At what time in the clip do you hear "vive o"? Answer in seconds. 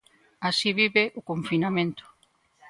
0.79-1.21